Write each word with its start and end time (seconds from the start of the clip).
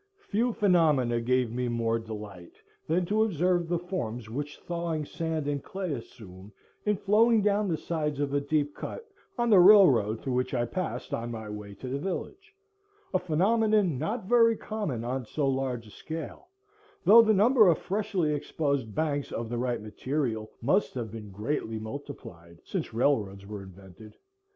Few 0.29 0.51
phenomena 0.51 1.21
gave 1.21 1.51
me 1.53 1.67
more 1.67 1.99
delight 1.99 2.53
than 2.87 3.05
to 3.05 3.21
observe 3.21 3.67
the 3.69 3.77
forms 3.77 4.31
which 4.31 4.57
thawing 4.61 5.05
sand 5.05 5.47
and 5.47 5.63
clay 5.63 5.93
assume 5.93 6.51
in 6.87 6.97
flowing 6.97 7.43
down 7.43 7.67
the 7.67 7.77
sides 7.77 8.19
of 8.19 8.33
a 8.33 8.41
deep 8.41 8.73
cut 8.73 9.07
on 9.37 9.51
the 9.51 9.59
railroad 9.59 10.19
through 10.19 10.33
which 10.33 10.55
I 10.55 10.65
passed 10.65 11.13
on 11.13 11.29
my 11.29 11.49
way 11.51 11.75
to 11.75 11.87
the 11.87 11.99
village, 11.99 12.55
a 13.13 13.19
phenomenon 13.19 13.99
not 13.99 14.25
very 14.25 14.57
common 14.57 15.03
on 15.03 15.23
so 15.23 15.47
large 15.47 15.85
a 15.85 15.91
scale, 15.91 16.47
though 17.05 17.21
the 17.21 17.31
number 17.35 17.67
of 17.67 17.77
freshly 17.77 18.33
exposed 18.33 18.95
banks 18.95 19.31
of 19.31 19.49
the 19.49 19.59
right 19.59 19.83
material 19.83 20.49
must 20.63 20.95
have 20.95 21.11
been 21.11 21.29
greatly 21.29 21.77
multiplied 21.77 22.57
since 22.65 22.91
railroads 22.91 23.45
were 23.45 23.61
invented. 23.61 24.15